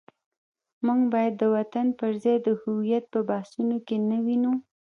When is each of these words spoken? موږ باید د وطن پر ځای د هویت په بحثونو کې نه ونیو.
موږ 0.85 1.01
باید 1.13 1.33
د 1.37 1.43
وطن 1.55 1.87
پر 1.99 2.11
ځای 2.23 2.37
د 2.45 2.47
هویت 2.61 3.03
په 3.13 3.19
بحثونو 3.29 3.77
کې 3.87 3.95
نه 4.09 4.17
ونیو. 4.25 4.53